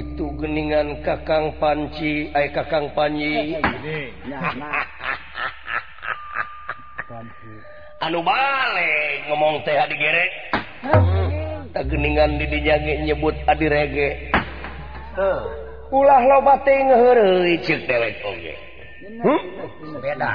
itu 0.00 0.32
geningan 0.40 1.04
kakang 1.04 1.52
panci 1.60 2.32
ay 2.32 2.48
kakang 2.56 2.88
panyi 2.96 3.60
anu 8.00 8.24
balik 8.24 9.28
ngomong 9.28 9.60
teh 9.68 9.76
digerek 9.76 10.30
hmm. 10.88 11.68
tak 11.76 11.84
geningan 11.92 12.40
didinyage 12.40 13.04
nyebut 13.04 13.36
adi 13.44 13.66
rege. 13.68 14.08
Ulah 15.90 16.22
lo 16.22 16.38
bate 16.46 16.70
ngeheureuy 16.70 17.58
ceuk 17.66 17.82
dewek 17.90 18.22
oge 18.22 18.54
oh, 19.26 19.26
hmm? 19.26 19.98
beda 19.98 20.30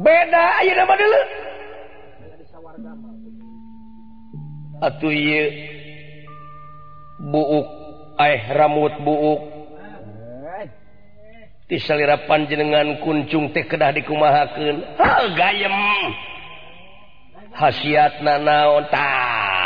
beda 0.00 0.44
ayo 0.64 0.72
nama 0.72 0.94
dulu 0.96 1.20
atuh 4.80 5.12
ieu 5.12 5.46
buuk 7.28 7.68
ramut 8.52 8.94
buuk. 9.04 9.40
Tisalira 11.66 12.30
panjenengan 12.30 13.02
kuncung 13.02 13.50
teh 13.50 13.66
kedah 13.66 13.90
dikumahaken 13.90 14.76
gayem. 15.34 15.74
Khasiat 17.56 18.22
na 18.22 18.38
naon 18.38 18.86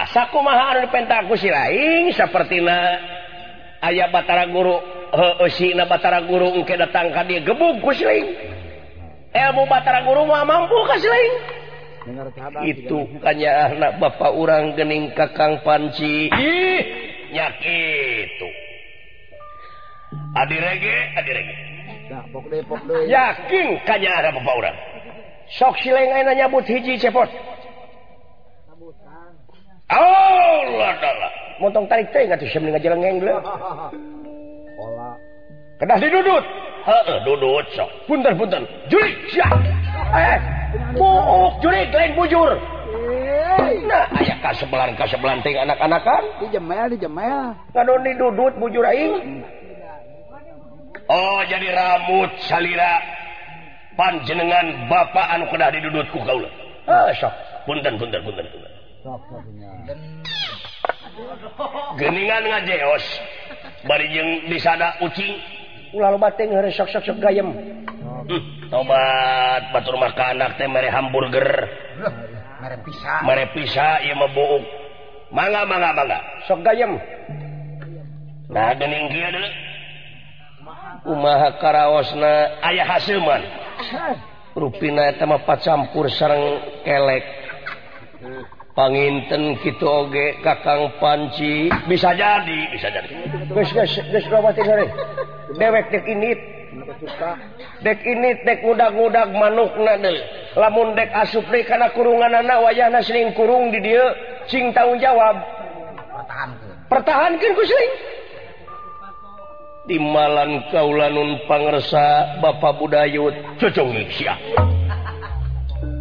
takumaha 0.08 0.80
pentaku 0.88 1.36
silaing 1.36 2.14
seperti 2.16 2.62
na 2.64 2.96
ayah 3.84 4.08
Batara 4.08 4.48
guru. 4.48 4.80
He, 5.10 5.74
na 5.74 5.90
Batara 5.90 6.22
guru 6.24 6.54
engke 6.54 6.78
datang 6.78 7.10
ka 7.10 7.26
dia 7.26 7.42
gebuk 7.42 7.82
ku 7.82 7.90
si 7.90 8.06
lain 8.06 8.30
ilmu 9.34 9.66
Batara 9.66 10.06
guru 10.06 10.22
mah 10.22 10.46
mampu 10.46 10.78
ka 10.86 10.96
si 11.02 11.10
lain 11.10 11.32
itu 12.64 12.98
kanya 13.20 13.74
anak 13.74 14.00
bapak 14.00 14.32
orang 14.32 14.72
gening 14.72 15.12
kakang 15.12 15.60
panci. 15.60 16.32
Ih 16.32 17.09
itu. 17.32 18.48
Yakin 23.06 23.66
kanya 23.86 24.10
ada 24.18 24.30
bapak 24.34 24.54
orang? 24.58 24.76
Sok 25.50 25.74
sileng 25.82 26.10
ayo 26.14 26.30
nyabut 26.34 26.66
hiji 26.66 26.98
cepot. 26.98 27.26
Allah 29.90 30.94
Allah 30.94 31.32
motong 31.58 31.90
tarik 31.90 32.06
teh 32.14 32.22
nggak 32.22 32.38
tuh 32.38 32.46
sembilan 32.54 32.78
ngajar 32.78 32.94
ngengle 32.94 33.34
kedah 35.82 35.98
didudut. 35.98 36.44
Heeh 36.86 37.16
dudut 37.26 37.66
sok. 37.74 37.90
Punten 38.06 38.34
punten. 38.38 38.62
Jurik 38.86 39.14
siap. 39.34 39.58
Eh 40.14 40.38
buuk 40.94 41.58
jurik 41.58 41.90
lain 41.90 42.14
bujur. 42.14 42.54
aya 43.90 44.34
ka 44.42 44.50
sebelan 44.56 44.94
ka 44.96 45.04
sebelanting 45.10 45.56
anak-anakan 45.58 46.22
didudut 48.04 48.54
bujur 48.58 48.84
aing. 48.86 49.44
Oh 51.10 51.40
jadi 51.46 51.74
rambut 51.74 52.30
salira. 52.46 53.02
Panjenengan 53.98 54.88
Bapak 54.88 55.26
anu 55.36 55.44
kedah 55.50 55.68
didudutku 55.74 56.22
kaula. 56.24 56.48
Ah, 56.88 57.10
sok. 57.18 57.34
Punten 57.68 58.00
punten 58.00 58.22
punten 58.24 58.46
punten. 58.48 58.72
Geningan 61.98 62.42
ngajeos. 62.48 63.04
Bari 63.84 64.06
jeung 64.14 64.30
disada 64.48 64.96
ucing. 65.04 65.36
Ulah 65.92 66.14
loba 66.14 66.30
teh 66.32 66.46
ngeure 66.46 66.70
sok 66.70 66.88
sok 66.94 67.18
gayem. 67.18 67.50
Hmm, 68.30 68.42
tobat 68.70 69.74
batur 69.74 69.98
makanak 69.98 70.54
teh 70.56 70.70
mere 70.70 70.88
hamburger. 70.88 71.66
merepisa 73.24 74.02
mebuk 74.16 74.62
manga 75.30 75.62
manga 75.66 75.90
manga 75.94 76.18
sok 76.46 76.62
gayem 76.66 76.98
nah 78.50 78.74
dening 78.74 79.06
kieu 79.10 79.30
deui 79.30 79.50
kumaha 81.04 81.56
karaosna 81.62 82.60
aya 82.60 82.84
hasilman 82.84 83.42
rupina 84.56 85.08
eta 85.08 85.24
mah 85.24 85.40
pacampur 85.46 86.10
sareng 86.10 86.82
kelek 86.84 87.24
panginten 88.74 89.58
kitu 89.62 89.86
oge 89.86 90.38
kakang 90.44 90.92
panci 91.00 91.72
bisa 91.88 92.12
jadi 92.14 92.60
bisa 92.74 92.88
jadi 92.92 93.14
geus 93.50 93.70
geus 93.72 93.92
geus 94.10 94.26
rawati 94.30 94.62
sore 94.62 94.86
dewek 95.56 95.90
teh 95.90 96.02
kinit 96.04 96.59
susah 96.98 97.36
dek 97.84 98.00
ini 98.02 98.42
dek 98.42 98.66
muda-gudak 98.66 99.30
manuk 99.30 99.70
nadel 99.78 100.16
lamun 100.58 100.96
dek 100.98 101.10
asupri 101.14 101.62
karena 101.62 101.92
kurungan 101.94 102.34
anak 102.42 102.58
wayah 102.66 102.90
nasling 102.90 103.30
kurung 103.38 103.70
di 103.70 103.78
dia 103.84 104.04
sing 104.50 104.74
tanggung 104.74 104.98
jawab 104.98 105.38
pertahankan 106.10 106.70
pertahankan 106.90 107.50
ku 107.54 107.62
sering 107.62 107.92
timalan 109.86 110.50
kaulanun 110.74 111.38
pangersa 111.46 112.38
bapak 112.42 112.78
budayut 112.78 113.34
cocong 113.58 113.94
siap 114.10 114.38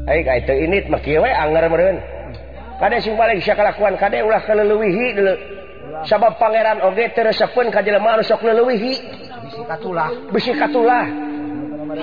Ayo 0.10 0.26
itu 0.26 0.54
ini 0.66 0.82
makiwe 0.90 1.30
anger 1.30 1.70
meren. 1.70 2.02
Kade 2.82 2.98
sing 2.98 3.14
paling 3.14 3.38
sia 3.46 3.54
kalakuan 3.54 3.94
kade 3.94 4.26
ulah 4.26 4.42
keleuwihi 4.42 5.14
dulu. 5.14 5.34
Sabab 6.10 6.42
pangeran 6.42 6.82
oge 6.82 7.14
teresepun 7.14 7.70
ka 7.70 7.86
jelema 7.86 8.18
anu 8.18 8.26
sok 8.26 8.42
leuwihi. 8.42 8.98
bisi 9.50 9.62
katulah 9.66 10.10
bisi 10.30 10.52
katulah 10.54 11.06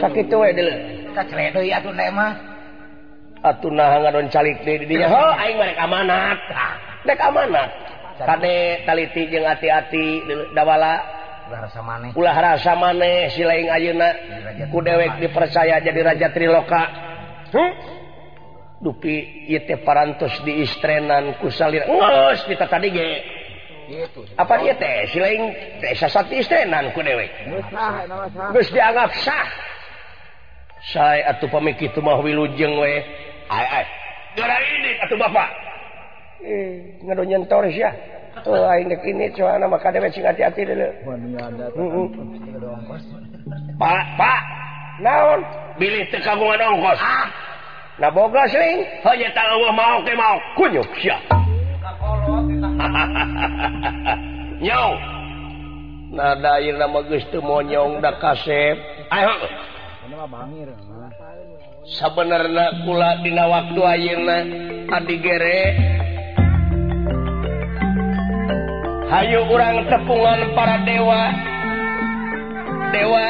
sakit 0.03 0.27
we 0.35 0.51
dulu 0.51 0.75
kacret 1.17 1.57
deui 1.57 1.73
atuh 1.73 1.93
na 1.97 2.13
mah. 2.13 2.33
Atuh 3.41 3.73
naha 3.73 4.05
ngadon 4.05 4.29
calik 4.29 4.61
deui 4.69 4.85
di 4.85 4.87
dinya 4.93 5.09
ho 5.09 5.25
aing 5.33 5.57
mereka 5.57 5.89
amanat. 5.89 6.39
Rek 7.09 7.21
amanat. 7.25 7.71
Kade 8.21 8.85
taliti 8.85 9.29
jeung 9.33 9.49
hati-hati 9.49 10.25
dawala. 10.53 11.01
Ulah 12.19 12.37
rasa 12.37 12.75
maneh. 12.77 13.33
Si 13.33 13.41
lain 13.41 13.73
ayeuna. 13.73 14.09
Ku 14.69 14.85
dewek 14.85 15.23
dipercaya 15.23 15.81
jadi 15.81 16.01
raja 16.03 16.29
triloka 16.35 16.83
hmm? 17.55 17.71
dupi 18.83 19.47
ieu 19.49 19.63
teh 19.65 19.79
parantos 19.81 20.43
diistrenan 20.45 21.39
ku 21.41 21.49
salir. 21.49 21.87
Ngeus 21.87 22.45
kita 22.45 22.67
tadi 22.69 22.93
ge. 22.93 23.09
apa 24.37 24.53
dia 24.63 24.75
teh? 24.75 24.97
Siling 25.15 25.43
teh 25.79 25.93
sasati 25.95 26.43
tenan 26.47 26.91
ku 26.91 27.01
dewek 27.03 27.31
geus 28.53 28.69
dianggap 28.75 29.11
sah. 29.23 29.49
Sae 30.93 31.23
atuh 31.27 31.51
pamiki 31.51 31.91
teu 31.91 32.03
mah 32.03 32.19
wilujeng 32.23 32.79
we. 32.79 33.03
Ai 33.51 33.67
ai. 33.83 33.87
Gara 34.37 34.59
ini 34.61 34.91
atuh 35.03 35.19
bapak 35.19 35.49
eh 36.47 37.01
ngadonyan 37.03 37.49
tores 37.49 37.75
ya 37.75 37.91
tuh 38.45 38.69
aing 38.69 38.93
dek 38.93 39.03
ini 39.03 39.33
soalna 39.35 39.67
maka 39.67 39.89
dewe 39.91 40.13
sing 40.13 40.23
hati-hati 40.23 40.69
deuleu 40.69 40.93
pak 43.81 44.05
pak. 44.19 44.41
Naon? 44.97 45.45
Bilih 45.77 46.09
teu 46.09 46.25
kagungan 46.25 46.73
ongkos. 46.73 46.97
Ah. 47.05 47.29
Nah 48.01 48.09
boga 48.09 48.49
siling 48.49 48.81
hanya 49.05 49.29
tanggung 49.37 49.77
mau 49.77 50.01
ke 50.01 50.17
mau. 50.17 50.41
Kunyuk 50.57 50.89
sia. 51.01 51.21
sebenarnya 61.87 62.83
kula 62.83 63.23
dina 63.23 63.45
waktu 63.47 63.81
airna 63.81 64.39
tadi 64.91 65.17
gere. 65.23 65.61
Hayu 69.07 69.41
urang 69.47 69.87
tepungan 69.87 70.41
para 70.59 70.77
dewa. 70.83 71.23
Dewa. 72.91 73.27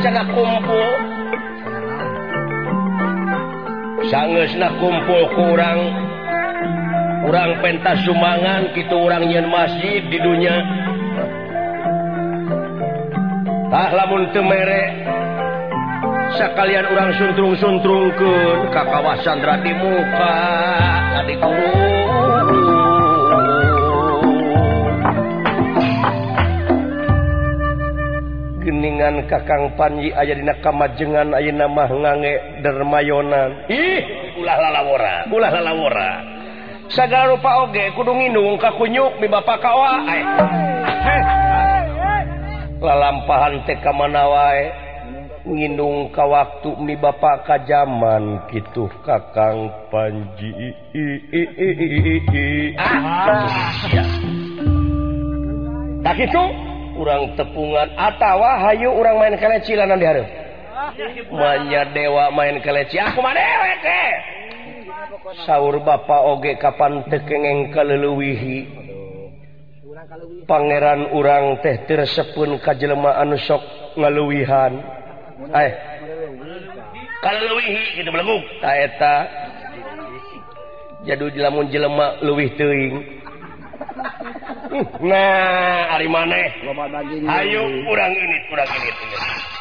Cena 0.00 0.24
kumpul. 0.32 0.88
Sangus 4.08 4.56
na 4.56 4.72
kumpul 4.80 5.22
kurang 5.36 5.80
kurang 7.24 7.50
pentas 7.64 7.98
Sumangan 8.06 8.70
gitu 8.74 8.94
orang 8.94 9.26
yen 9.26 9.46
masjid 9.50 10.02
di 10.06 10.18
dunia 10.20 10.54
tak 13.68 13.84
ah, 13.84 13.90
lamun 14.00 14.24
temerek 14.32 14.88
sekalian 16.38 16.86
orang 16.88 17.10
suntrung-suntrung 17.18 18.14
ke 18.16 18.32
ke 18.70 18.82
kawasan 18.86 19.38
Rati 19.42 19.72
Muka 19.76 20.36
adik 21.20 21.42
geningan 28.68 29.24
kakang 29.32 29.72
Panji 29.80 30.12
aya 30.12 30.36
dina 30.36 30.52
kamajengan 30.60 31.32
ayeuna 31.32 31.72
mah 31.72 31.88
ngange 31.88 32.60
dermayonan. 32.60 33.64
Ih 33.72 34.04
ulah 34.36 34.56
lalawora 34.60 35.14
ulah 35.32 35.50
lalawora 35.50 36.37
segala 36.88 37.36
rupa 37.36 37.68
oge 37.68 37.92
kudu 37.92 38.12
nginung 38.16 38.56
kakunyuk 38.56 39.20
di 39.20 39.28
Bapak 39.28 39.60
kawa 39.60 40.08
eh. 40.08 40.24
lalampahan 42.80 43.60
teh 43.68 43.76
TK 43.76 43.84
manawae 43.92 44.64
eh. 44.64 44.66
nginung 45.44 46.08
ka 46.08 46.24
waktu 46.24 46.72
mi 46.80 46.96
Bapak 46.96 47.44
ka 47.44 47.56
zaman 47.64 48.48
gitu 48.52 48.88
Kakang 49.04 49.68
Panji. 49.92 50.52
Ah. 52.76 53.72
Tak 56.04 56.16
itu 56.24 56.44
kurang 56.96 57.36
tepungan 57.36 57.88
atawa 58.00 58.64
Hayu 58.64 58.90
orang 58.96 59.16
main 59.20 59.34
kalecilanan 59.36 60.00
di 60.00 60.06
Harep 60.08 60.28
banyak 61.28 61.86
ah. 61.86 61.92
dewa 61.94 62.24
main 62.32 62.58
kaleci 62.64 62.96
aku 62.98 63.20
ah, 63.20 63.24
mah 63.28 63.32
dewek 63.36 63.80
eh 63.86 64.37
sahur 65.44 65.80
Bapak 65.84 66.20
oge 66.24 66.56
kapan 66.56 67.04
tekengeng 67.08 67.74
kaleluwihi 67.74 68.88
Pangeran 70.48 71.12
urang 71.12 71.60
teh 71.60 71.84
tirsepun 71.84 72.62
kajelemaan 72.64 73.36
sok 73.36 73.60
ngaluwihan 73.98 74.80
eh. 75.52 75.72
Kaleluwihi 77.18 77.98
gitu 77.98 78.08
belenggu 78.08 78.38
taeta 78.62 79.26
jadu 81.04 81.28
lamun 81.34 81.68
jelema 81.68 82.16
luwih 82.24 82.48
teing 82.56 83.18
nah 85.02 85.96
ari 85.96 86.08
maneh. 86.08 86.48
Ayo 87.26 87.62
urang 87.88 88.12
ini 88.14 88.36
kurang 88.48 88.68
ini, 88.68 88.90
ini. 88.90 89.57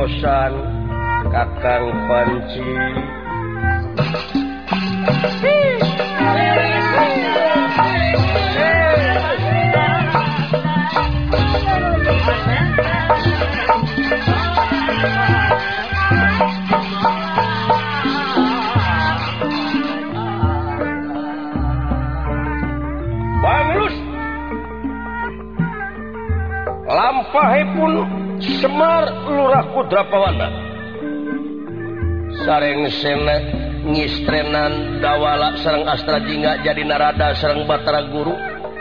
dosan 0.00 0.52
kakang 1.28 1.92
panci 2.08 2.72
Bang 23.44 23.68
Lus 23.76 23.96
pun 27.76 28.29
Semar 28.40 29.04
Lurah 29.28 29.68
Kudrapawana 29.76 30.48
sareng 32.44 32.88
sene 32.88 33.36
ngistrenan 33.84 35.04
dawala 35.04 35.60
sareng 35.60 35.84
astra 35.84 36.24
jingga 36.24 36.64
jadi 36.64 36.82
narada 36.88 37.36
sarang 37.36 37.68
Batara 37.68 38.08
Guru 38.08 38.32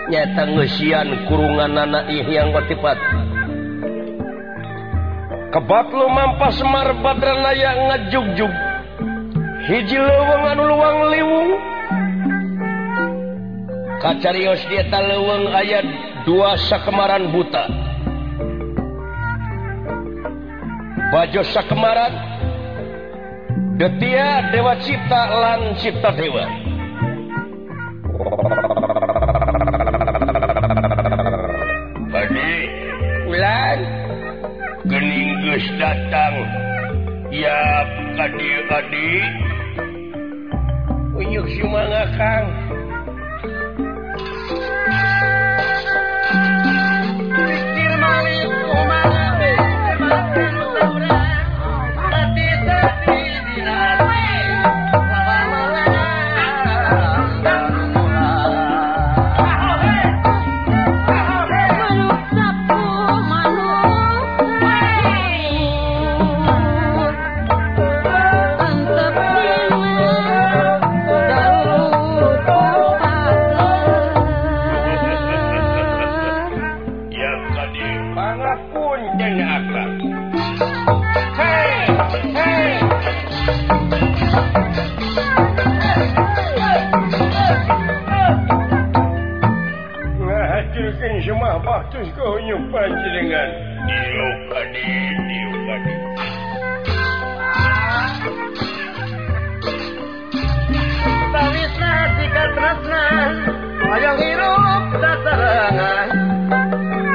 nyata 0.07 0.47
ngesian 0.47 1.27
kurungan 1.27 1.75
anak 1.75 2.07
yang 2.07 2.55
batipat 2.55 2.97
kebat 5.49 5.87
lu 5.89 6.07
mampas 6.07 6.61
Semar 6.61 6.93
Badranaya 7.01 7.71
ngajugjug. 7.89 8.53
Hiji 9.69 9.97
leweng 9.97 10.43
anu 10.49 10.63
luang 10.65 10.99
liwung. 11.13 11.49
Kacarios 13.99 14.61
dieta 14.71 15.03
leweng 15.03 15.51
ayat 15.51 15.85
dua 16.23 16.55
sakemaran 16.57 17.29
buta. 17.33 17.88
bajo 21.09 21.41
sakemaran 21.41 22.13
detia 23.81 24.53
Dewa 24.53 24.77
Cipta 24.85 25.21
lan 25.25 25.73
Cipta 25.81 26.13
Dewa. 26.13 26.45
Bagi 32.09 32.53
ulan. 33.29 33.79
Gening 34.89 35.45
geus 35.45 35.67
datang 35.77 36.33
ya 37.29 37.85
kadi 38.17 38.51
kadi 38.71 39.11
uyuk 41.13 41.45
si 41.45 41.61
mangakang. 41.67 42.68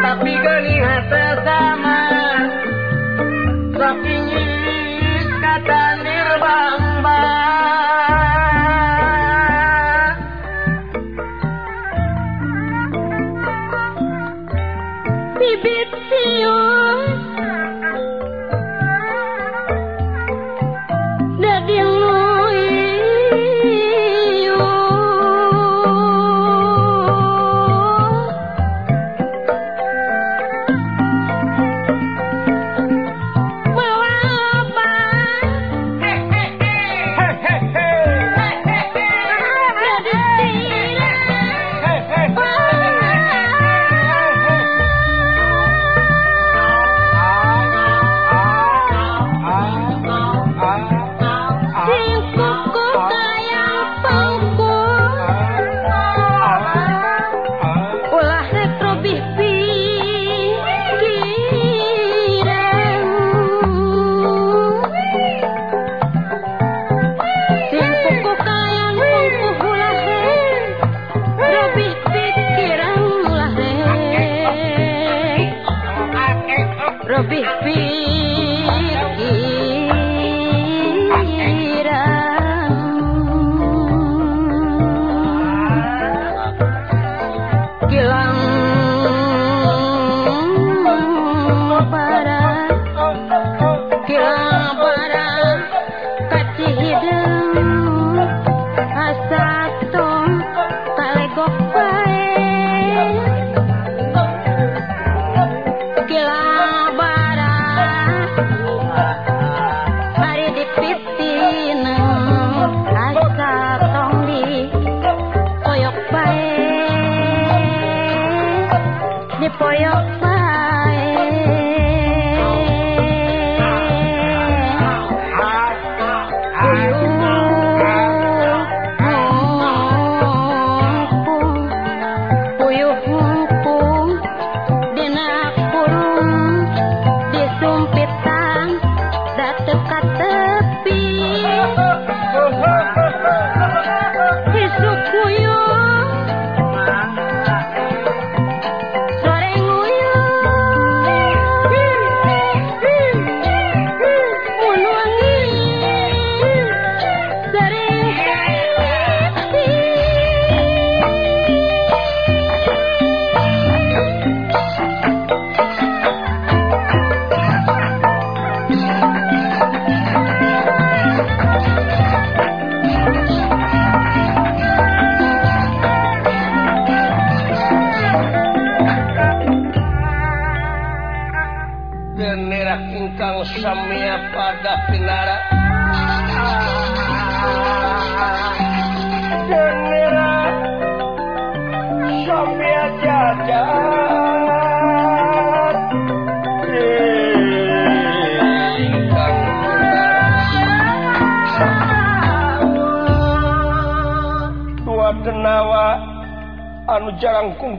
tapi 0.05 0.33
gani 0.41 0.75
hata 0.81 1.25
sama 1.45 2.01
tapi 3.77 4.17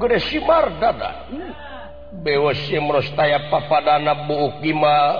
gede 0.05 0.21
sibar 0.29 0.77
dada. 0.77 1.25
Bewa 2.21 2.53
simrostaya 2.53 3.49
papadana 3.49 4.29
buuk 4.29 4.61
bima 4.61 5.17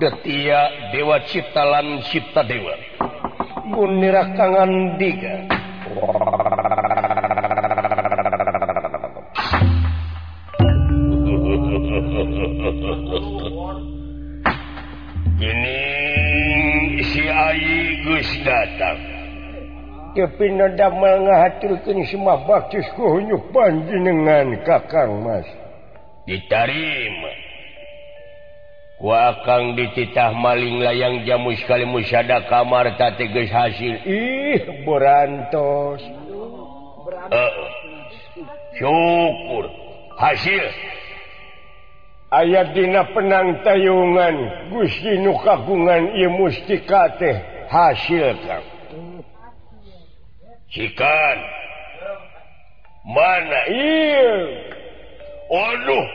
detia 0.00 0.90
dewa 0.90 1.20
ciptalan 1.28 2.00
cipta 2.08 2.42
dewa. 2.42 2.74
Gunirakangan 3.68 4.96
diga. 4.96 5.55
pindamal 20.40 21.28
ngahatilkan 21.28 22.00
semua 22.08 22.40
baktiskunyuk 22.48 23.52
panjenengan 23.52 24.56
kakang 24.64 25.20
mas. 25.20 25.44
Ditarima 26.24 27.46
wakang 28.96 29.76
dititah 29.76 30.32
maling 30.32 30.80
layang 30.80 31.28
jamu 31.28 31.52
sekali 31.60 31.84
musyada 31.84 32.48
kamar 32.48 32.96
tak 32.96 33.20
tegas 33.20 33.52
hasil. 33.52 34.00
Ih 34.08 34.60
berantos. 34.88 36.00
Uh, 37.26 37.52
syukur. 38.80 39.64
Hasil. 40.16 40.64
Ayat 42.26 42.74
dina 42.74 43.06
penang 43.14 43.62
tayungan 43.62 44.66
Gusti 44.74 45.22
nu 45.22 45.38
kagungan 45.46 46.16
ieu 46.18 46.32
mustika 46.32 47.06
teh 47.20 47.38
hasil 47.70 48.34
kang. 48.42 48.75
Cikan 50.72 51.38
mana? 53.06 53.62
Waduh 55.46 56.06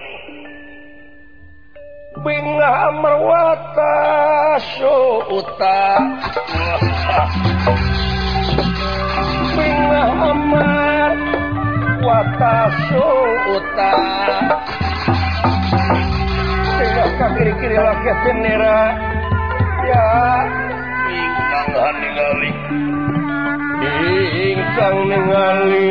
Bina 2.22 2.72
merwata 3.00 3.96
suuta 4.76 5.80
Bina 9.56 10.02
amar 10.12 11.16
wata 12.04 12.56
suuta 12.92 13.92
kiri-kiri 17.42 17.78
laki 17.80 18.12
bendera. 18.22 18.80
Ya. 19.88 20.06
Bintang 21.10 21.70
haningali 21.74 22.52
ingkang 23.82 24.98
ningali 25.10 25.90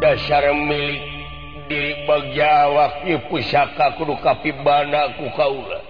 dasar 0.00 0.52
milik 0.52 1.00
diri 1.70 2.02
bagjawab 2.04 3.06
pusaka 3.30 3.94
kudu 3.96 4.18
kapibana 4.20 5.14
ku 5.16 5.28
kaula. 5.38 5.80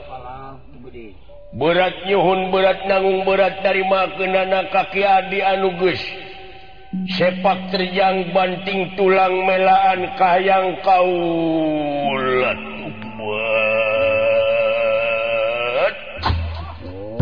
Berat 1.50 2.06
nyuhun 2.06 2.54
berat 2.54 2.86
nanggung 2.86 3.26
berat 3.26 3.58
dari 3.66 3.82
makenan 3.82 4.70
kaki 4.70 5.02
adi 5.02 5.42
anuges 5.42 5.98
sepak 6.90 7.70
terjang 7.70 8.34
banting 8.34 8.90
tulang 8.98 9.46
melaan 9.46 10.10
kayang 10.18 10.74
kau 10.82 11.06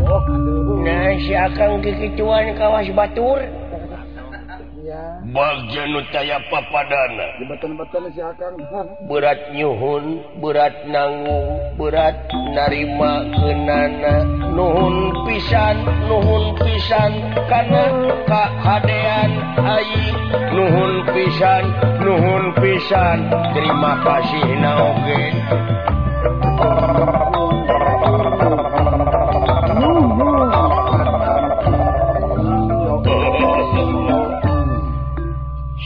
oh, 0.08 0.24
nah, 0.80 1.12
akang 1.12 1.84
kekicuan 1.84 2.56
kawas 2.56 2.88
Batur. 2.96 3.67
bagaya 5.32 6.38
papadana 6.48 7.26
berat 9.08 9.40
nyhun 9.52 10.04
berat 10.40 10.74
nanggung 10.88 11.46
berat 11.78 12.16
narima 12.54 13.26
kenana. 13.32 14.14
Nuhun 14.58 15.14
pisan 15.22 15.76
nuhun 16.10 16.58
pisan 16.58 17.12
karena 17.46 17.84
kehaan 18.26 19.30
Ayi. 19.62 20.04
Nuhun 20.56 20.92
pisan 21.14 21.64
nuhun 22.02 22.44
pisan. 22.58 23.18
Terima 23.54 23.92
kasih 24.02 24.46
nagen 24.58 25.34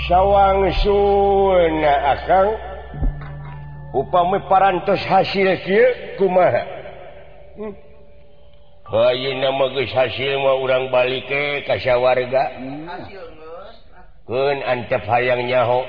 sawang 0.08 0.66
Suna 0.82 1.94
akan 2.18 2.46
upami 3.94 4.38
parantos 4.50 5.02
hasil 5.06 5.48
kumaha? 6.18 6.64
Hmm. 7.52 7.76
hayu 8.88 9.36
nama 9.40 9.64
geus 9.76 9.92
hasil 9.92 10.40
mah 10.40 10.56
urang 10.60 10.88
balik 10.88 11.28
ke 11.28 11.68
kasya 11.68 12.00
warga 12.00 12.48
hmm. 12.56 12.88
antep 14.64 15.04
hayang 15.04 15.44
nyaho. 15.44 15.84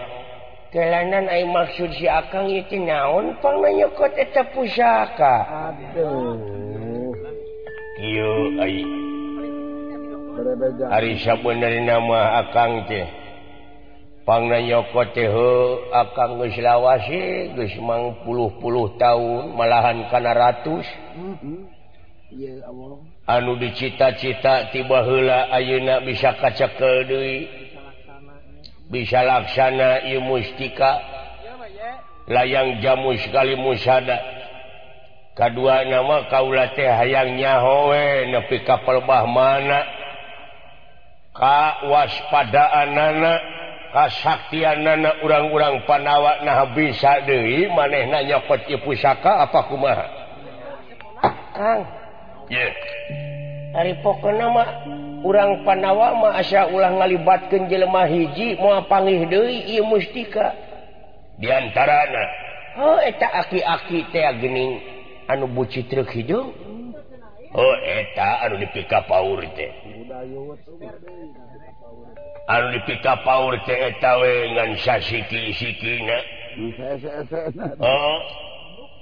Kelanan 0.74 1.30
ai 1.30 1.46
maksud 1.46 1.94
si 2.02 2.10
akang 2.10 2.50
itu 2.50 2.82
naon? 2.82 3.38
Pang 3.46 3.62
nyokot 3.62 4.10
eta 4.18 4.42
pusaka. 4.58 5.70
Aduh. 5.70 7.14
Kieu 8.02 8.58
ai. 8.58 8.82
Hari 10.90 11.22
sabenerna 11.22 12.02
nama 12.02 12.42
akang 12.42 12.90
teh. 12.90 13.23
Pangnanyoko 14.24 15.04
Teho 15.12 15.84
akan 15.92 16.40
Guslawasi 16.40 17.52
Gusmang 17.60 18.24
puluh-puluh 18.24 18.96
tahun 18.96 19.52
malahan 19.52 20.08
karena 20.08 20.32
ratus. 20.32 20.88
Mm-hmm. 21.20 21.60
Anu 23.28 23.60
dicita-cita 23.60 24.72
tiba 24.72 25.04
hela 25.06 25.52
Ayeuna 25.54 26.02
bisa 26.02 26.34
kacakel 26.40 27.06
Dewi 27.06 27.46
bisa 28.90 29.22
laksana 29.22 30.08
I 30.08 30.18
mustika. 30.24 31.04
Layang 32.24 32.80
jamu 32.80 33.20
sekali 33.20 33.60
musada. 33.60 34.16
Kedua 35.36 35.84
nama 35.84 36.24
kaula 36.32 36.72
teh 36.72 36.88
hayangnya 36.88 37.60
howe 37.60 38.06
nepi 38.32 38.64
kapal 38.64 39.04
mana. 39.04 39.84
Ka 41.36 41.84
waspadaan 41.90 42.96
anak 42.96 43.42
kasaktian 43.94 44.82
nana 44.82 45.22
urang-urang 45.22 45.86
Panawa 45.86 46.42
nah 46.42 46.66
bisa 46.74 47.22
Dewi 47.30 47.70
maneh 47.70 48.10
nanya 48.10 48.42
koci 48.50 48.74
pusaka 48.82 49.46
apa 49.46 49.70
kumaha? 49.70 50.08
Yeah. 52.50 52.74
hari 53.78 53.94
pokok 54.02 54.34
nama 54.34 54.66
urang 55.22 55.62
Panawa 55.62 56.34
asya 56.42 56.74
ulang 56.74 56.98
ngalibatkan 56.98 57.70
jelemah 57.70 58.10
hiji 58.10 58.58
mau 58.58 58.82
panggih 58.90 59.30
Dewi 59.30 59.78
mustika 59.86 60.58
diantara 61.38 62.10
oh, 62.82 62.98
aki-aki 62.98 64.10
gening 64.42 64.82
anu 65.30 65.46
buci 65.46 65.86
truk 65.86 66.10
hidung 66.10 66.54
Oh 67.54 67.78
eta 67.86 68.42
anu 68.50 68.58
dipika 68.58 69.06
paur 69.06 69.38
teh. 69.54 69.70
Al 72.44 72.76
pika 72.84 73.24
Paul 73.24 73.56
teetawe 73.64 74.34
ngansa 74.52 75.00
siki-sikina 75.00 76.18
oh. 77.80 78.18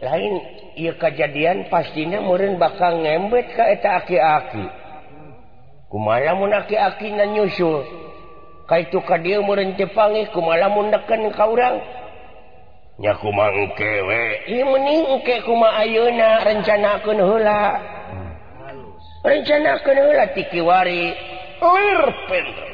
lain 0.02 0.34
ia 0.78 0.94
kejadian 0.94 1.66
pastinya 1.70 2.22
murin 2.22 2.62
bakal 2.62 3.02
ngembet 3.02 3.54
kaeta 3.58 4.02
aki-aki. 4.02 4.66
Kumalamun 5.90 6.54
aki-aki 6.54 7.12
na 7.18 7.26
nyusul? 7.28 7.82
Ka 8.70 8.80
itu 8.80 9.02
ka 9.04 9.20
dia 9.20 9.42
murin 9.44 9.76
Jepangi 9.76 10.30
kumala 10.32 10.70
mundakan 10.70 11.34
ka 11.34 11.46
urang? 11.50 11.82
Nyaku 13.02 13.34
mangkewe 13.34 14.24
iya 14.46 14.62
meningke 14.62 15.42
kuma 15.42 15.74
ayuna 15.82 16.46
rencana 16.46 17.02
kun 17.02 17.18
hula 17.18 17.82
hmm. 18.14 18.32
rencana 19.26 19.82
kun 19.82 19.98
hula 19.98 20.30
tikiwari 20.38 21.10
lir 21.58 22.02
pendek 22.30 22.71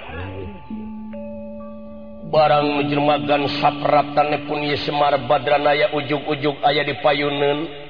barang 2.27 2.67
menjermagan 2.83 3.47
sapratan 3.59 4.47
pun 4.47 4.59
Semar 4.75 5.15
Badranaya 5.27 5.95
ujug-ujug 5.95 6.59
ayah 6.67 6.83
di 6.83 6.95
payunun 6.99 7.87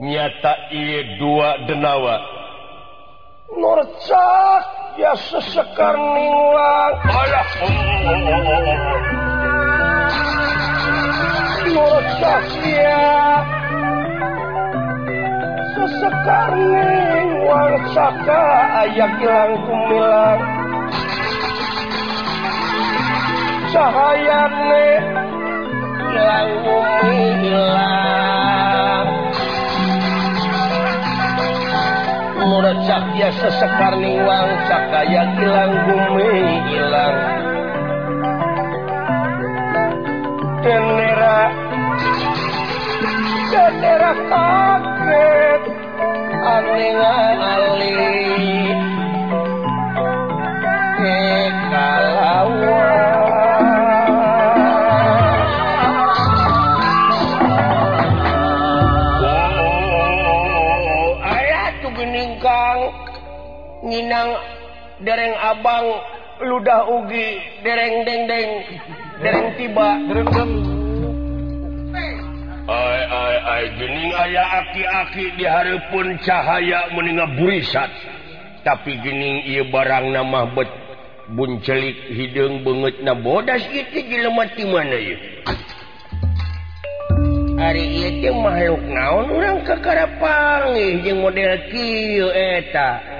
nyata 0.00 0.72
ia 0.72 1.20
dua 1.20 1.68
denawa. 1.68 2.16
Nurcak 3.54 4.64
ya 4.98 5.12
sesekar 5.14 5.94
ninglang. 5.94 6.94
Ayah 7.06 7.48
Nurcak 11.70 12.46
ya. 12.66 13.04
Sesekar 15.76 16.50
ninglang 16.56 17.84
saka 17.94 18.42
ayah 18.82 19.12
hilang 19.20 19.54
kumilang. 19.68 20.53
cahayane 23.74 24.86
langkung 26.14 26.86
ilang 27.42 29.08
murecak 32.38 33.04
ya 33.18 33.34
sesekar 33.34 33.98
niwang 33.98 34.50
cakaya 34.70 35.26
ilang 35.42 35.74
bumi 35.90 36.38
ilang 36.70 37.18
denera 40.62 41.50
denera 43.50 44.12
kaget 44.30 45.62
aneh 46.46 46.94
aling 47.42 48.73
minang 63.94 64.34
dereng 65.06 65.38
Abang 65.38 65.86
ludah 66.42 66.82
ugi 66.90 67.38
dereng 67.62 68.02
dengdeng 68.02 68.50
dereng 69.22 69.48
tiba. 69.54 69.88
Gening 73.64 74.12
aya 74.12 74.44
aki-aki 74.60 75.36
di 75.38 75.44
Harpun 75.46 76.18
cahaya 76.26 76.90
meninga 76.90 77.38
burisat 77.38 77.90
tapi 78.66 78.98
gening 79.04 79.44
ia 79.46 79.62
barang 79.68 80.10
nama 80.10 80.48
bet 80.52 80.68
buncelik 81.32 82.12
hidung 82.12 82.64
banget 82.64 83.00
na 83.04 83.12
bodas 83.16 83.60
itu 83.72 84.04
dilemati 84.04 84.64
mana 84.68 84.96
ya 84.96 85.16
hari 87.64 87.84
itu 88.04 88.28
makhluk 88.36 88.84
naon 88.92 89.32
orang 89.32 89.64
kekarapang 89.64 90.76
model 91.16 91.52
kiu 91.72 92.28
eta. 92.28 93.13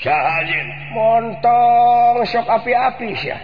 Syahjin 0.00 0.68
montong 0.96 2.24
sok 2.24 2.48
api-api 2.48 3.10
ya 3.20 3.38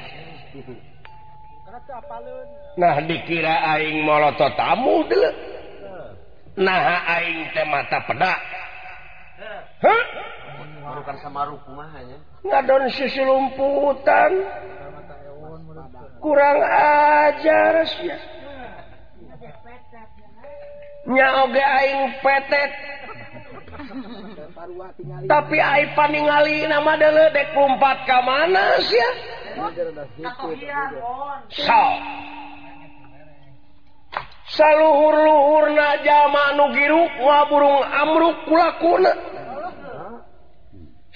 nah 2.81 2.97
dikira 3.05 3.77
aing 3.77 4.01
moloto 4.05 4.49
tamu 4.57 5.05
dulu 5.05 5.31
nah 6.57 7.05
aing 7.21 7.53
teh 7.53 7.67
mata 7.69 8.01
pedak 8.09 8.41
Hah? 9.77 10.03
Bukan 10.97 11.17
sama 11.21 11.45
rumahnya. 11.45 12.17
Ngadon 12.41 12.89
sisi 12.89 13.21
lumputan. 13.21 14.33
Kurang 16.25 16.59
ajar 16.65 17.85
sih. 17.85 18.17
Nyaoge 21.05 21.61
aing 21.61 22.03
petet. 22.25 22.73
tapi 25.29 25.59
paningali 25.93 26.65
nama 26.65 26.97
dedek 26.97 27.53
lompat 27.53 28.09
ke 28.09 28.19
mana 28.25 28.81
sih 28.81 28.97
ya? 28.97 29.11
So 31.53 31.85
saluhur-luhurna 34.57 36.01
zaman 36.01 36.51
nugiru 36.57 37.05
wa 37.21 37.45
burung 37.53 37.85
amruk 37.85 38.37
kulakuna. 38.49 39.13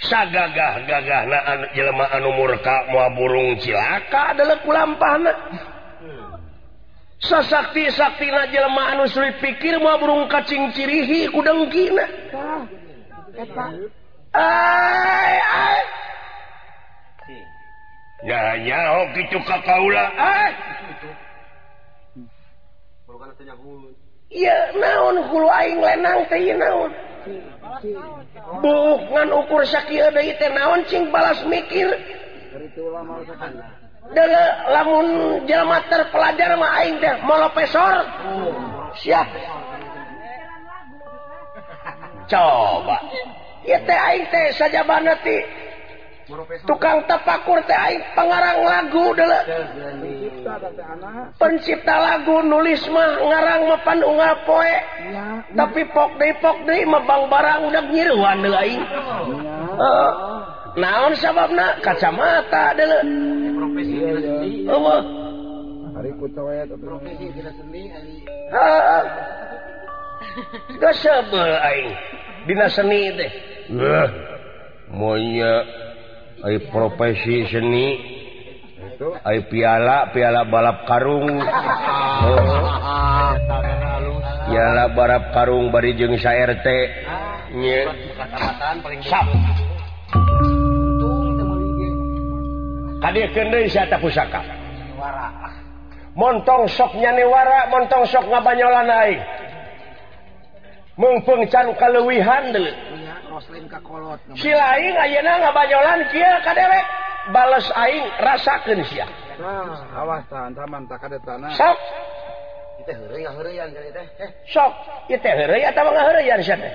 Sagagah 0.00 0.88
gagah 0.88 1.28
na 1.28 1.38
an, 1.44 1.60
jelema 1.76 2.08
anu 2.12 2.32
murka 2.32 2.88
mua 2.88 3.12
burung 3.12 3.60
cilaka 3.60 4.32
adalah 4.32 4.56
kulampana 4.64 5.32
sasakti 7.20 7.84
sakti 7.92 8.32
na 8.32 8.48
jelema 8.48 8.96
anu 8.96 9.04
sulit 9.12 9.36
pikir 9.44 9.76
mua 9.76 10.00
burung 10.00 10.24
kacing 10.28 10.72
cirihi 10.72 11.28
kudengkina. 11.28 12.04
nyanya 18.20 18.80
oh, 18.94 19.04
gitu 19.16 19.38
ka 19.48 19.56
kaula 19.64 20.06
iya 24.30 24.70
naon 24.78 25.16
kulu 25.26 25.48
aing 25.50 25.82
lenang 25.82 26.22
teh 26.30 26.54
naon? 26.54 26.94
Bukan 28.62 29.28
ukur 29.34 29.66
sakit 29.66 30.14
dari 30.14 30.32
teh 30.38 30.50
naon 30.54 30.86
cing 30.86 31.10
balas 31.10 31.42
mikir? 31.44 31.90
Dele, 34.10 34.46
lamun 34.74 35.06
jelma 35.46 35.82
terpelajar 35.90 36.54
mah 36.58 36.70
aing 36.82 37.02
teh 37.02 37.14
molopesor. 37.26 38.06
Siap. 39.02 39.28
coba. 42.30 42.96
Saja 44.54 44.80
tukang 46.62 47.02
tapakur 47.10 47.58
pengarang 48.14 48.62
lagu 48.62 49.10
pencipta 51.36 51.96
lagu 51.98 52.38
nulis 52.46 52.86
mah 52.86 53.18
ngarang 53.18 53.60
mapan 53.66 53.98
unga 54.06 54.30
poe. 54.46 54.76
Tapi 55.50 55.82
pok 55.90 56.10
depok 56.22 56.56
de 56.70 56.86
mebang 56.86 57.26
barang 57.26 57.60
udah 57.66 57.84
nyiruan 57.90 58.38
naon 60.78 61.18
sabab 61.18 61.50
kacamata 61.82 62.78
profesi 63.58 63.98
Dina 72.46 72.66
seni 72.72 73.00
deh 73.14 73.32
maunya 74.90 75.52
profesi 76.72 77.46
seni 77.46 77.88
Ay 79.24 79.48
piala 79.48 80.12
piala 80.12 80.44
balap 80.44 80.84
karung. 80.84 81.24
Piala 84.50 84.92
balap 84.92 85.32
karung 85.32 85.72
bari 85.72 85.96
jeung 85.96 86.20
sa 86.20 86.36
RT 86.36 86.68
pusaka. 93.96 94.44
Montong 96.12 96.68
soknya 96.68 97.16
newara 97.16 97.72
montong 97.72 98.04
sok 98.04 98.28
ngabanyolan 98.28 98.84
naik 98.84 99.39
mempengcan 101.00 101.72
kalwihan 101.80 102.52
si 104.36 104.50
lain 104.52 104.94
bajolan 105.56 106.00
kadewek 106.44 106.84
bales 107.32 107.66
aing 107.72 108.04
rasakeun 108.20 108.84
sia. 108.84 109.08
Awas 109.96 110.28
taman 110.28 110.84
tak 110.84 111.08
ada 111.08 111.16
tanah 111.24 111.50
sok. 111.56 111.78
Teh 112.84 112.96
heureuyah 112.96 113.32
heureyan 113.36 113.68
jadi 113.76 113.92
teh. 113.92 114.06
Eh. 114.24 114.30
Sok. 114.48 114.72
Ieu 115.12 115.20
teh 115.20 115.32
heureuy 115.36 115.64
atawa 115.68 115.92
ngaheureyan 115.92 116.40
sia 116.40 116.56
teh? 116.56 116.72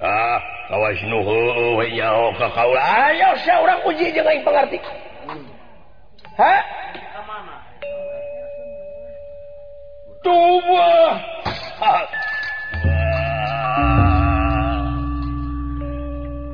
Ah 0.00 0.40
kawas 0.72 1.00
nu 1.04 1.20
heueuh 1.20 1.76
we 1.76 1.92
nyaho 1.92 2.32
oh, 2.32 2.34
ka 2.40 2.48
kaula 2.56 2.80
ayo 2.80 3.36
sia 3.44 3.60
urang 3.60 3.84
uji 3.84 4.08
jeung 4.16 4.24
aing 4.24 4.40
pangarti 4.40 4.80
hmm. 4.80 5.44
ha 6.40 6.54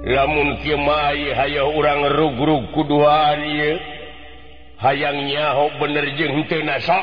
lamun 0.08 0.56
hay 1.36 1.60
orang 1.60 2.00
rug-rug 2.16 2.72
kuduhan 2.72 3.44
hayang 4.80 5.28
nyaho 5.28 5.68
bener 5.76 6.06
jeng 6.16 6.48
tenasa 6.48 6.96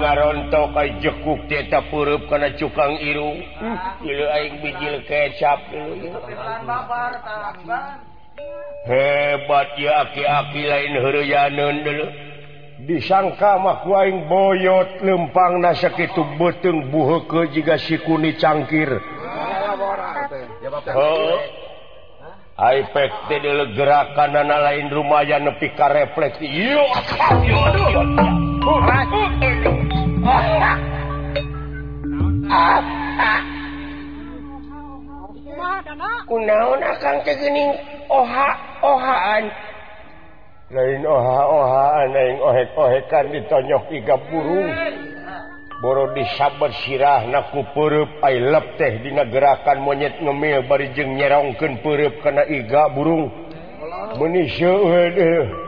ngarontok 0.00 0.72
jekuk 1.02 1.40
cetak 1.50 1.88
purup 1.92 2.24
kana 2.32 2.54
cukang 2.56 2.96
irung 3.02 3.42
aing 4.04 4.54
bijil 4.64 5.04
kecap 5.04 5.60
hebat 8.86 9.68
ya 9.76 9.92
aki-aki 10.06 10.62
lain 10.64 10.94
Huryanun 11.02 11.76
dulu 11.82 12.06
disangka 12.86 13.58
mahwaing 13.58 14.28
boyot 14.30 15.00
lempang 15.02 15.60
na 15.64 15.74
segitu 15.74 16.22
beteng 16.36 16.92
buhe 16.92 17.24
ke 17.26 17.40
jika 17.52 17.76
sikuni 17.80 18.36
cangkir 18.36 19.00
efek 22.56 23.12
gerakan 23.76 24.32
lain 24.48 24.88
rumahnya 24.88 25.44
nepi 25.44 25.76
ka 25.76 25.92
refleksi. 25.92 26.48
kunaon 36.26 36.82
akan 36.82 37.16
kegening 37.22 37.70
oha-ohaan 38.10 39.44
lain 40.74 41.02
oha-ohaan 41.06 42.10
lain 42.10 42.42
ohek-ohekan 42.42 43.30
ditonyok 43.30 43.86
iga 43.94 44.18
burung 44.26 44.66
boro 45.78 46.10
disabar 46.18 46.74
sirah 46.82 47.22
naku 47.30 47.62
perup 47.70 48.10
ay 48.26 48.42
lep 48.42 48.74
teh 48.82 48.98
dina 48.98 49.30
gerakan 49.30 49.78
monyet 49.86 50.18
ngemil 50.18 50.66
bari 50.66 50.90
jeung 50.98 51.14
nyerongkeun 51.14 51.78
perup 51.86 52.18
kana 52.18 52.42
iga 52.50 52.90
burung 52.90 53.30
meuni 54.18 54.50
seueun 54.50 55.14
eueuh 55.14 55.66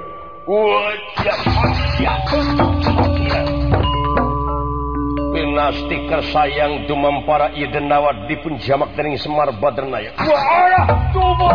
Ayeuna 5.59 5.75
stiker 5.75 6.23
sayang 6.31 6.87
dumam 6.87 7.27
para 7.27 7.51
Idenawat 7.51 7.75
dendawat 7.75 8.31
dipun 8.31 8.63
jamak 8.63 8.95
dening 8.95 9.19
Semar 9.19 9.51
Badernaya. 9.59 10.15
Wah, 10.15 10.31
ah, 10.31 10.87
tubuh. 11.11 11.51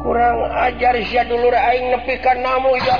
Kurang 0.00 0.48
ajar 0.48 0.96
sia 1.04 1.28
dulur 1.28 1.52
aing 1.52 1.92
nepi 1.92 2.24
ka 2.24 2.32
namu 2.40 2.72
ya. 2.88 2.96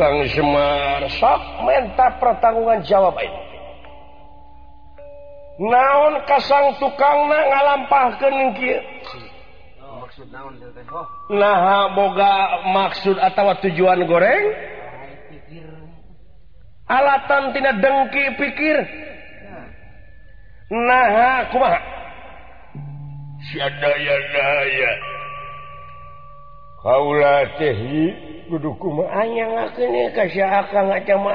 Kang 0.00 0.24
Semar 0.32 1.04
sok 1.20 1.42
menta 1.68 2.08
pertanggungan 2.16 2.80
jawab 2.88 3.20
ini 3.20 3.40
naon 5.60 6.24
kasang 6.24 6.72
tukang 6.80 7.28
na 7.28 7.36
ngalampah 7.52 8.16
ke 8.16 8.28
nah 11.28 11.92
boga 11.92 12.64
maksud 12.72 13.16
atau 13.20 13.52
tujuan 13.68 14.08
goreng? 14.08 14.44
Alatan 16.90 17.54
tidak 17.54 17.78
dengki 17.78 18.24
pikir. 18.40 18.76
Nah 20.72 21.46
kumaha? 21.54 21.78
Si 23.52 23.56
daya 23.60 24.16
daya. 24.34 25.09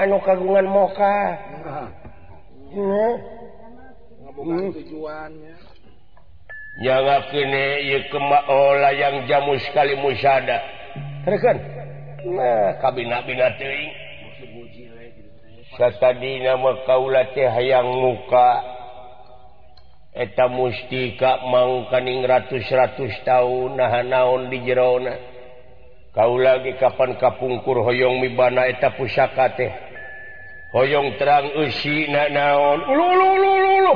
anu 0.02 0.18
kagungan 0.26 0.66
moka. 0.66 1.38
Hmm. 2.74 3.14
Tujuannya. 4.74 5.54
Jangan 6.82 7.22
kene 7.30 7.66
yang 8.98 9.30
jamu 9.30 9.56
sekali 9.70 9.94
musada 10.02 10.60
terkan 11.24 11.56
nah 12.26 12.82
kabina 12.82 13.22
bina 13.24 13.54
kabinbina 13.54 13.94
tadi 16.02 16.42
nama 16.42 16.74
kaula 16.90 17.22
hayang 17.38 17.86
muka. 17.86 18.74
Eta 20.16 20.48
mustika 20.48 21.44
mangkaning 21.44 22.24
ratus-ratus 22.24 23.20
tahun 23.28 23.76
nahan 23.76 24.08
naon 24.08 24.48
di 24.48 24.64
Jerona 24.64 25.35
kau 26.16 26.40
lagi 26.40 26.80
kapan 26.80 27.20
kapungkur 27.20 27.84
hoyong 27.84 28.24
mibana 28.24 28.72
eta 28.72 28.96
pusaka 28.96 29.52
teh? 29.60 29.72
Hoyong 30.72 31.20
terang 31.20 31.52
usi 31.60 32.08
na 32.08 32.32
naon? 32.32 32.88
Ulu 32.88 33.04
ulu 33.04 33.28
ulu 33.36 33.50
ulu 33.52 33.72
ulu. 33.84 33.96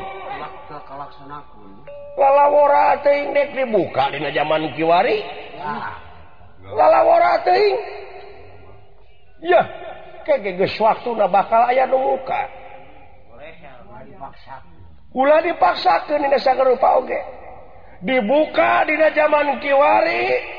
Lalawara 2.19 2.99
lala 2.99 3.31
dek 3.31 3.49
dibuka 3.55 4.11
dina 4.11 4.35
zaman 4.35 4.75
kiwari. 4.75 5.23
Lala 6.75 7.39
ting 7.47 7.75
ya 9.39 9.63
kege 10.27 10.59
geus 10.59 10.75
waktu 10.75 11.15
na 11.15 11.31
bakal 11.31 11.71
aya 11.71 11.87
nu 11.87 11.99
muka. 11.99 12.51
Ulah 15.15 15.39
dipaksakeun 15.39 16.27
dina 16.27 16.35
sagerupa 16.39 16.99
oge. 16.99 17.19
Dibuka 18.03 18.83
dina 18.83 19.07
zaman 19.15 19.63
kiwari. 19.63 20.58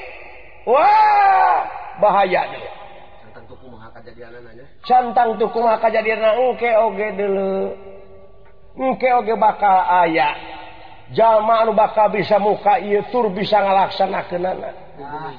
Wah 0.69 1.57
bahaya 2.01 2.43
cantang 4.85 5.37
Engke 8.71 9.09
oge 9.13 9.35
bakal 9.35 9.83
aya. 9.83 10.31
Jalma 11.11 11.67
anu 11.67 11.75
bakal 11.75 12.07
bisa 12.15 12.39
muka 12.39 12.79
tur 13.11 13.35
bisa 13.35 13.59
ngalaksanakan 13.59 14.47
anak 14.47 14.75
ah, 15.03 15.35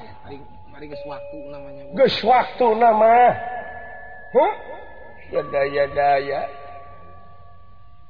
waktu 2.20 2.68
nama 2.76 3.32
huh? 4.36 4.52
ya 5.32 5.42
daya 5.48 5.84
daya 5.96 6.40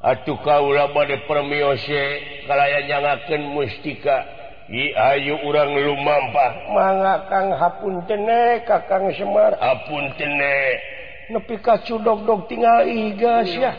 atuh 0.03 0.41
kaula 0.43 0.91
bade 0.91 1.23
permiose 1.31 2.03
kalaya 2.51 2.83
nyangakeun 2.89 3.55
mustika 3.55 4.27
Ayu 4.73 5.37
urang 5.45 5.77
lumampah. 5.77 6.73
Mangakang 6.73 7.53
hapun 7.61 8.01
tene 8.09 8.65
kakang 8.65 9.13
Semar. 9.13 9.53
Apun 9.61 10.17
tene. 10.17 10.81
Nepi 11.29 11.61
kacu 11.61 12.01
dog-dog 12.01 12.49
tinggal 12.49 12.89
igas 12.89 13.53
ya. 13.53 13.77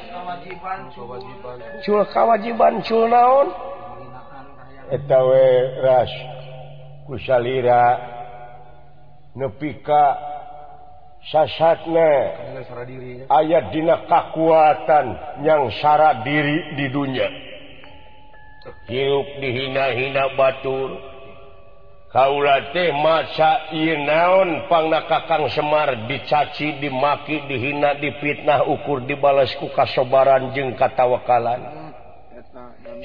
Cul 1.82 2.06
kawajiban 2.14 2.86
cul 2.86 3.10
naon? 3.10 3.50
Etawe 4.94 5.46
ras 5.82 6.12
kusalira 7.10 7.98
nepi 9.34 9.82
ka 9.82 10.14
sasatna 11.26 12.12
ayat 13.34 13.74
dina 13.74 14.06
kekuatan 14.06 15.06
yang 15.42 15.74
syarat 15.82 16.22
diri 16.22 16.78
di 16.78 16.86
dunia 16.94 17.53
hirup 18.88 19.28
dihina-hina 19.40 20.36
Batur. 20.40 21.14
Kaulaon 22.14 22.70
kakang 25.10 25.50
Semar 25.50 26.06
dicaci 26.06 26.78
dimaki 26.78 27.42
dihina 27.50 27.98
dipitnah 27.98 28.70
ukur 28.70 29.02
dibalasku 29.10 29.74
kasobaran 29.74 30.54
jeung 30.54 30.78
katawakalan. 30.78 31.90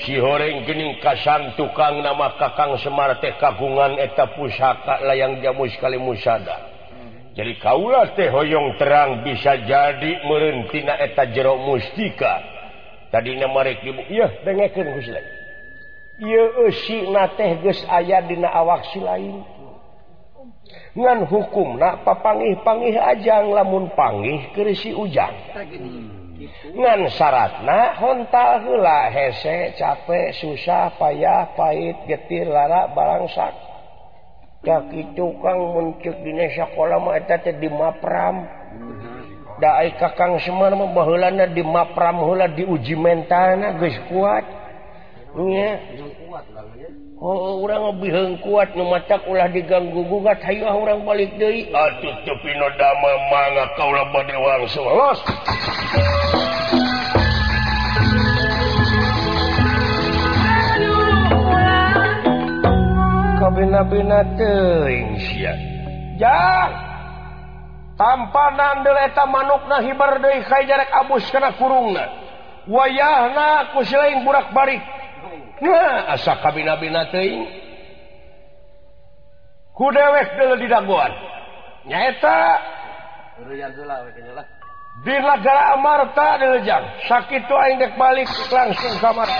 Si 0.04 0.12
horeng 0.20 0.68
gening 0.68 1.00
kasan 1.00 1.56
tukang 1.56 2.04
nama 2.04 2.36
kakang 2.36 2.76
Semar 2.84 3.16
teh 3.16 3.32
kagungan 3.40 3.96
eta 3.96 4.28
pusaka 4.36 5.00
layang 5.08 5.40
jamu 5.40 5.64
sekali 5.72 5.96
musada. 5.96 6.68
Jadi 7.32 7.56
kaulah 7.64 8.12
teh 8.12 8.28
hoyong 8.28 8.76
terang 8.76 9.24
bisa 9.24 9.56
jadi 9.64 10.20
merentina 10.28 11.00
eta 11.00 11.32
jero 11.32 11.56
mustika. 11.56 12.44
Tadi 13.08 13.40
nama 13.40 13.64
rek 13.64 13.80
ibu 13.88 14.04
iya 14.12 14.28
dengekeun 14.44 15.00
Gusti 15.00 15.37
aya 17.86 18.18
dina 18.26 18.48
awaksi 18.50 18.98
lain. 19.02 19.44
Ngan 20.98 21.30
hukum 21.30 21.78
na 21.78 22.02
papangih 22.02 22.58
panggih 22.66 22.98
ajang 22.98 23.54
lamun 23.54 23.88
panggih 23.94 24.50
kerisi 24.52 24.90
ujang. 24.90 25.32
Ngan 26.74 27.00
syaratna 27.14 27.94
honta 27.98 28.62
hela 28.62 29.10
hese 29.10 29.74
capek 29.78 30.34
susah 30.38 30.94
payah 30.98 31.54
pahit 31.54 31.96
getir 32.06 32.46
lara 32.50 32.90
barangsak 32.92 33.68
kaki 34.62 35.14
tukang 35.14 35.58
muncul 35.74 36.14
di 36.22 36.32
sekolah 36.34 36.98
mata 36.98 37.36
di 37.38 37.68
mapram. 37.70 38.36
Daai 39.58 39.90
kakang 39.98 40.38
semar 40.38 40.70
membahlana 40.70 41.50
di 41.50 41.66
mapram 41.66 42.22
hula 42.22 42.46
diuji 42.46 42.94
mentana 42.94 43.74
guys 43.74 43.98
kuat. 44.06 44.46
Oh, 45.36 45.52
oh 47.20 47.66
orangng 47.66 48.40
kuat 48.40 48.72
mata 48.78 49.20
ulah 49.28 49.50
diganggu 49.52 50.06
gugat. 50.08 50.40
Hayah 50.40 50.72
orang 50.72 51.04
balik 51.04 51.36
De 51.36 51.68
kaulang 53.76 54.68
solos 54.70 55.18
tampanan 67.98 68.86
manukna 69.26 69.82
hibar 69.82 70.22
dari 70.22 70.40
jarak 70.46 70.90
Abus 70.92 71.26
karena 71.34 71.50
kurungna. 71.58 72.04
Wayahna 72.68 73.72
aku 73.72 73.80
selain 73.88 74.22
burak-balik. 74.22 74.97
Asa 76.14 76.38
kabina-bina 76.38 77.10
teuing. 77.10 77.46
Ku 79.74 79.90
dewek 79.94 80.34
deuleu 80.38 80.58
didagoan. 80.58 81.12
Nyaeta 81.86 82.58
urusan 83.38 83.72
heula 83.78 84.44
Amarta 85.78 86.42
dilejang. 86.42 86.84
Sakitu 87.06 87.54
aing 87.54 87.78
dek 87.78 87.94
balik 87.94 88.26
langsung 88.50 88.94
kamar. 88.98 89.30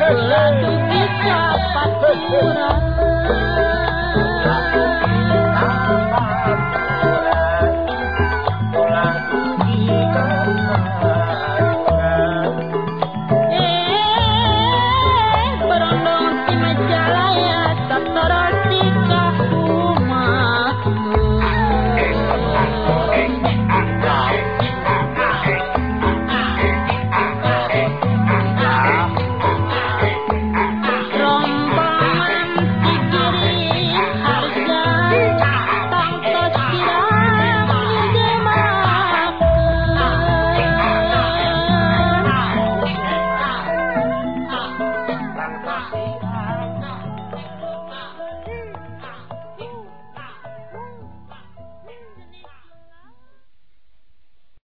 satu 0.00 0.70
bisa 0.88 1.40
patura. 1.76 2.70